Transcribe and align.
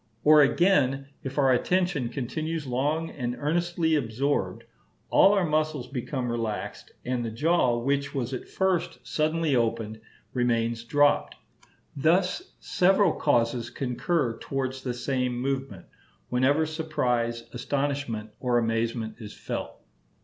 Or 0.23 0.41
again, 0.41 1.09
if 1.21 1.37
our 1.37 1.53
attention 1.53 2.09
continues 2.09 2.65
long 2.65 3.11
and 3.11 3.35
earnestly 3.37 3.93
absorbed, 3.93 4.63
all 5.11 5.33
our 5.33 5.45
muscles 5.45 5.85
become 5.87 6.31
relaxed, 6.31 6.91
and 7.05 7.23
the 7.23 7.29
jaw, 7.29 7.77
which 7.77 8.15
was 8.15 8.33
at 8.33 8.47
first 8.47 8.97
suddenly 9.03 9.55
opened, 9.55 10.01
remains 10.33 10.83
dropped. 10.83 11.35
Thus 11.95 12.53
several 12.59 13.13
causes 13.13 13.69
concur 13.69 14.39
towards 14.39 14.83
this 14.83 15.05
same 15.05 15.39
movement, 15.39 15.85
whenever 16.29 16.65
surprise, 16.65 17.47
astonishment, 17.53 18.31
or 18.39 18.57
amazement 18.57 19.17
is 19.19 19.35
felt. 19.35 19.83